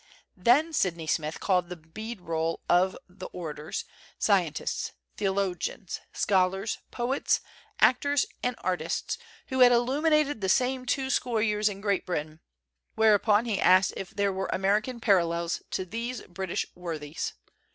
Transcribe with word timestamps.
Then 0.35 0.73
Sydney 0.73 1.05
Smith 1.05 1.39
called 1.39 1.69
the 1.69 1.75
bede 1.75 2.21
roll 2.21 2.61
of 2.67 2.97
the 3.07 3.27
orators, 3.27 3.85
scientists, 4.17 4.93
theologians, 5.15 5.99
scholars, 6.11 6.79
poets, 6.89 7.39
actors 7.79 8.25
and 8.41 8.55
artists 8.63 9.19
who 9.49 9.59
had 9.59 9.71
illumined 9.71 10.41
the 10.41 10.49
same 10.49 10.87
two 10.87 11.11
score 11.11 11.43
years 11.43 11.69
in 11.69 11.81
Great 11.81 12.07
Britain; 12.07 12.39
whereupon 12.95 13.45
he 13.45 13.61
asked 13.61 13.93
if 13.95 14.09
there 14.09 14.33
were 14.33 14.49
American 14.51 14.99
parallels 14.99 15.61
to 15.69 15.85
these 15.85 16.23
British 16.23 16.65
worthies. 16.73 17.33